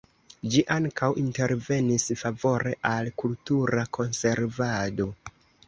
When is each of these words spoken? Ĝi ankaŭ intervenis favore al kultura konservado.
Ĝi 0.53 0.61
ankaŭ 0.75 1.09
intervenis 1.23 2.07
favore 2.23 2.73
al 2.95 3.13
kultura 3.25 3.87
konservado. 4.01 5.11